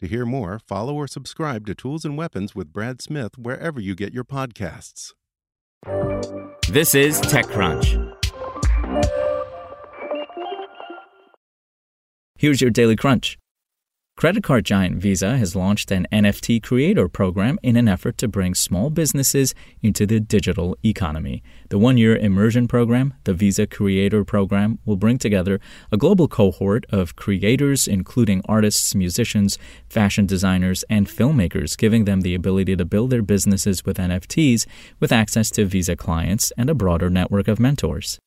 To 0.00 0.06
hear 0.06 0.26
more, 0.26 0.58
follow 0.58 0.94
or 0.94 1.06
subscribe 1.06 1.66
to 1.66 1.74
Tools 1.74 2.04
and 2.04 2.18
Weapons 2.18 2.54
with 2.54 2.70
Brad 2.70 3.00
Smith 3.00 3.38
wherever 3.38 3.80
you 3.80 3.94
get 3.94 4.12
your 4.12 4.24
podcasts. 4.24 5.14
This 6.68 6.94
is 6.94 7.18
TechCrunch. 7.22 8.12
Here's 12.38 12.60
your 12.60 12.70
daily 12.70 12.96
crunch. 12.96 13.38
Credit 14.16 14.42
card 14.42 14.64
giant 14.64 14.96
Visa 14.96 15.36
has 15.36 15.54
launched 15.54 15.90
an 15.90 16.06
NFT 16.10 16.62
creator 16.62 17.06
program 17.06 17.58
in 17.62 17.76
an 17.76 17.86
effort 17.86 18.16
to 18.16 18.26
bring 18.26 18.54
small 18.54 18.88
businesses 18.88 19.54
into 19.82 20.06
the 20.06 20.20
digital 20.20 20.74
economy. 20.82 21.42
The 21.68 21.76
one 21.76 21.98
year 21.98 22.16
immersion 22.16 22.66
program, 22.66 23.12
the 23.24 23.34
Visa 23.34 23.66
Creator 23.66 24.24
Program, 24.24 24.78
will 24.86 24.96
bring 24.96 25.18
together 25.18 25.60
a 25.92 25.98
global 25.98 26.28
cohort 26.28 26.86
of 26.88 27.14
creators, 27.14 27.86
including 27.86 28.40
artists, 28.46 28.94
musicians, 28.94 29.58
fashion 29.86 30.24
designers, 30.24 30.82
and 30.88 31.08
filmmakers, 31.08 31.76
giving 31.76 32.06
them 32.06 32.22
the 32.22 32.34
ability 32.34 32.74
to 32.74 32.86
build 32.86 33.10
their 33.10 33.20
businesses 33.20 33.84
with 33.84 33.98
NFTs 33.98 34.64
with 34.98 35.12
access 35.12 35.50
to 35.50 35.66
Visa 35.66 35.94
clients 35.94 36.54
and 36.56 36.70
a 36.70 36.74
broader 36.74 37.10
network 37.10 37.48
of 37.48 37.60
mentors. 37.60 38.18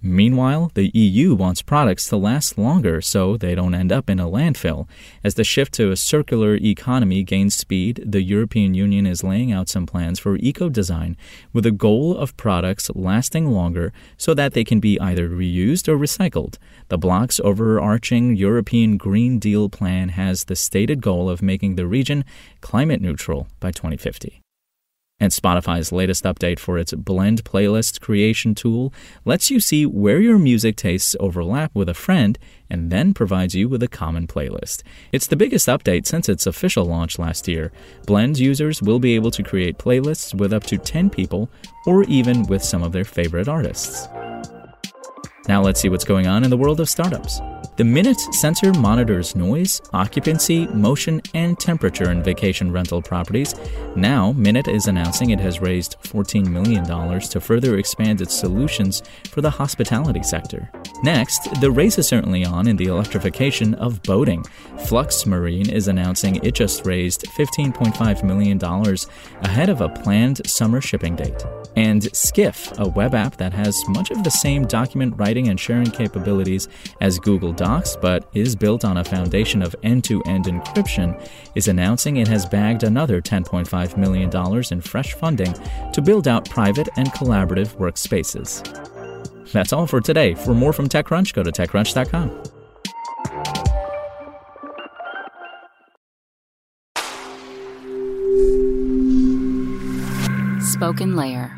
Meanwhile, 0.00 0.70
the 0.74 0.92
EU 0.94 1.34
wants 1.34 1.60
products 1.60 2.08
to 2.08 2.16
last 2.16 2.56
longer 2.56 3.00
so 3.00 3.36
they 3.36 3.56
don't 3.56 3.74
end 3.74 3.90
up 3.90 4.08
in 4.08 4.20
a 4.20 4.28
landfill. 4.28 4.88
As 5.24 5.34
the 5.34 5.42
shift 5.42 5.74
to 5.74 5.90
a 5.90 5.96
circular 5.96 6.54
economy 6.54 7.24
gains 7.24 7.56
speed, 7.56 8.04
the 8.06 8.22
European 8.22 8.74
Union 8.74 9.08
is 9.08 9.24
laying 9.24 9.50
out 9.50 9.68
some 9.68 9.86
plans 9.86 10.20
for 10.20 10.36
eco 10.36 10.68
design 10.68 11.16
with 11.52 11.66
a 11.66 11.72
goal 11.72 12.16
of 12.16 12.36
products 12.36 12.88
lasting 12.94 13.46
longer 13.50 13.92
so 14.16 14.34
that 14.34 14.52
they 14.52 14.62
can 14.62 14.78
be 14.78 15.00
either 15.00 15.28
reused 15.28 15.88
or 15.88 15.98
recycled. 15.98 16.58
The 16.90 16.98
bloc's 16.98 17.40
overarching 17.40 18.36
European 18.36 18.98
Green 18.98 19.40
Deal 19.40 19.68
plan 19.68 20.10
has 20.10 20.44
the 20.44 20.54
stated 20.54 21.02
goal 21.02 21.28
of 21.28 21.42
making 21.42 21.74
the 21.74 21.88
region 21.88 22.24
climate 22.60 23.00
neutral 23.00 23.48
by 23.58 23.72
2050. 23.72 24.42
And 25.20 25.32
Spotify's 25.32 25.90
latest 25.90 26.22
update 26.22 26.60
for 26.60 26.78
its 26.78 26.92
blend 26.92 27.42
playlist 27.42 28.00
creation 28.00 28.54
tool 28.54 28.92
lets 29.24 29.50
you 29.50 29.58
see 29.58 29.84
where 29.84 30.20
your 30.20 30.38
music 30.38 30.76
tastes 30.76 31.16
overlap 31.18 31.74
with 31.74 31.88
a 31.88 31.94
friend 31.94 32.38
and 32.70 32.92
then 32.92 33.14
provides 33.14 33.54
you 33.54 33.68
with 33.68 33.82
a 33.82 33.88
common 33.88 34.28
playlist. 34.28 34.82
It's 35.10 35.26
the 35.26 35.34
biggest 35.34 35.66
update 35.66 36.06
since 36.06 36.28
its 36.28 36.46
official 36.46 36.84
launch 36.84 37.18
last 37.18 37.48
year. 37.48 37.72
Blend 38.06 38.38
users 38.38 38.80
will 38.80 39.00
be 39.00 39.16
able 39.16 39.32
to 39.32 39.42
create 39.42 39.78
playlists 39.78 40.34
with 40.34 40.52
up 40.52 40.62
to 40.64 40.78
10 40.78 41.10
people 41.10 41.50
or 41.84 42.04
even 42.04 42.44
with 42.44 42.62
some 42.62 42.84
of 42.84 42.92
their 42.92 43.04
favorite 43.04 43.48
artists. 43.48 44.06
Now 45.48 45.62
let's 45.62 45.80
see 45.80 45.88
what's 45.88 46.04
going 46.04 46.28
on 46.28 46.44
in 46.44 46.50
the 46.50 46.56
world 46.56 46.78
of 46.78 46.88
startups. 46.88 47.40
The 47.78 47.84
Minut 47.84 48.18
sensor 48.34 48.72
monitors 48.72 49.36
noise, 49.36 49.80
occupancy, 49.92 50.66
motion, 50.66 51.22
and 51.32 51.56
temperature 51.60 52.10
in 52.10 52.24
vacation 52.24 52.72
rental 52.72 53.00
properties. 53.00 53.54
Now, 53.94 54.32
Minut 54.32 54.66
is 54.66 54.88
announcing 54.88 55.30
it 55.30 55.38
has 55.38 55.60
raised 55.60 55.94
$14 56.02 56.48
million 56.48 56.82
to 56.82 57.40
further 57.40 57.78
expand 57.78 58.20
its 58.20 58.34
solutions 58.34 59.04
for 59.28 59.42
the 59.42 59.50
hospitality 59.50 60.24
sector. 60.24 60.68
Next, 61.04 61.60
the 61.60 61.70
race 61.70 61.96
is 61.98 62.08
certainly 62.08 62.44
on 62.44 62.66
in 62.66 62.76
the 62.76 62.86
electrification 62.86 63.74
of 63.74 64.02
boating. 64.02 64.42
Flux 64.86 65.24
Marine 65.24 65.70
is 65.70 65.86
announcing 65.86 66.42
it 66.44 66.56
just 66.56 66.84
raised 66.84 67.26
$15.5 67.26 68.24
million 68.24 68.60
ahead 69.42 69.68
of 69.68 69.80
a 69.82 69.88
planned 69.88 70.44
summer 70.50 70.80
shipping 70.80 71.14
date. 71.14 71.44
And 71.76 72.02
Skiff, 72.16 72.76
a 72.80 72.88
web 72.88 73.14
app 73.14 73.36
that 73.36 73.52
has 73.52 73.80
much 73.86 74.10
of 74.10 74.24
the 74.24 74.30
same 74.30 74.66
document 74.66 75.14
writing 75.16 75.46
and 75.46 75.60
sharing 75.60 75.92
capabilities 75.92 76.66
as 77.00 77.20
Google 77.20 77.52
Docs 77.52 77.67
but 78.00 78.28
is 78.34 78.56
built 78.56 78.84
on 78.84 78.96
a 78.96 79.04
foundation 79.04 79.62
of 79.62 79.76
end 79.82 80.04
to 80.04 80.22
end 80.22 80.46
encryption, 80.46 81.20
is 81.54 81.68
announcing 81.68 82.16
it 82.16 82.28
has 82.28 82.46
bagged 82.46 82.82
another 82.82 83.20
$10.5 83.20 83.96
million 83.96 84.30
in 84.70 84.80
fresh 84.80 85.14
funding 85.14 85.54
to 85.92 86.00
build 86.00 86.28
out 86.28 86.48
private 86.48 86.88
and 86.96 87.08
collaborative 87.12 87.76
workspaces. 87.76 88.62
That's 89.52 89.72
all 89.72 89.86
for 89.86 90.00
today. 90.00 90.34
For 90.34 90.54
more 90.54 90.72
from 90.72 90.88
TechCrunch, 90.88 91.34
go 91.34 91.42
to 91.42 91.52
TechCrunch.com. 91.52 92.42
SpokenLayer. 100.78 101.57